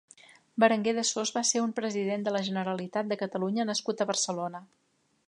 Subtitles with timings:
[0.61, 4.65] Berenguer de Sos va ser un president de la Generalitat de Catalunya nascut a Barcelona.